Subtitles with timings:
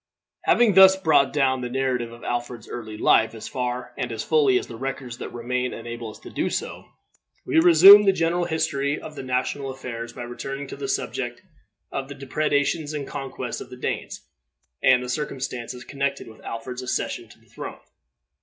[0.45, 4.57] Having thus brought down the narrative of Alfred's early life as far and as fully
[4.57, 6.85] as the records that remain enable us to do so,
[7.45, 11.43] we resume the general history of the national affairs by returning to the subject
[11.91, 14.25] of the depredations and conquests of the Danes,
[14.81, 17.77] and the circumstances connected with Alfred's accession to the throne.